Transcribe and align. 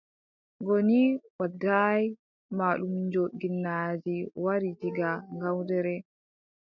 Goni 0.65 1.01
Wadaay, 1.39 2.01
mallumjo 2.57 3.23
ginnaaji 3.39 4.17
wari 4.43 4.69
diga 4.79 5.09
Ngawdere. 5.35 5.95